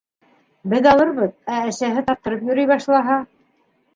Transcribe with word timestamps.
Беҙ 0.71 0.87
алырбыҙ, 0.91 1.35
ә 1.55 1.59
әсәһе 1.73 2.03
таптырып 2.09 2.43
йөрөй 2.49 2.69
башлаһа? 2.73 3.19